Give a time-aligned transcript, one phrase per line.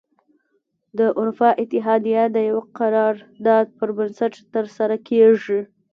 [0.97, 3.15] د اروپا اتحادیه د یوه قرار
[3.45, 5.59] داد پر بنسټ تره سره کیږي.